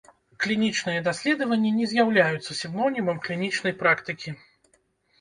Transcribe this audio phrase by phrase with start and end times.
[0.45, 4.39] Клінічныя даследаванні не з'яўляюцца сінонімам клінічнай практыкі.